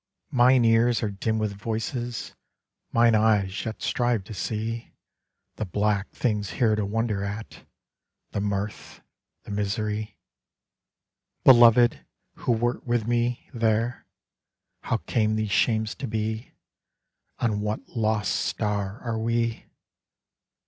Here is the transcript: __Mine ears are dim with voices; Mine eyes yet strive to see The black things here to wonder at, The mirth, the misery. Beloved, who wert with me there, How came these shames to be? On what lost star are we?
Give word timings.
__Mine 0.35 0.65
ears 0.65 1.03
are 1.03 1.11
dim 1.11 1.37
with 1.37 1.53
voices; 1.53 2.33
Mine 2.91 3.13
eyes 3.13 3.65
yet 3.65 3.83
strive 3.83 4.23
to 4.23 4.33
see 4.33 4.95
The 5.57 5.65
black 5.65 6.09
things 6.09 6.53
here 6.53 6.75
to 6.75 6.83
wonder 6.87 7.23
at, 7.23 7.67
The 8.31 8.41
mirth, 8.41 9.03
the 9.43 9.51
misery. 9.51 10.17
Beloved, 11.43 12.03
who 12.33 12.51
wert 12.51 12.83
with 12.83 13.05
me 13.05 13.47
there, 13.53 14.07
How 14.79 14.97
came 15.05 15.35
these 15.35 15.51
shames 15.51 15.93
to 15.93 16.07
be? 16.07 16.51
On 17.37 17.61
what 17.61 17.87
lost 17.89 18.31
star 18.31 19.01
are 19.03 19.19
we? 19.19 19.67